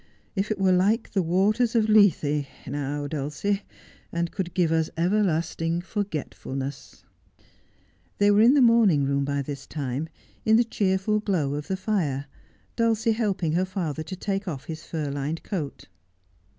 [0.35, 3.61] 'If it were like the water of Lethe, now, Dulcie,
[4.11, 7.05] and could give us everlasting forgetfulness!'
[8.17, 10.09] They were in the morning room by this time,
[10.43, 12.25] in the cheerful glow of the fire,
[12.75, 15.85] Dulcie helping her father to take off his fur lined coat.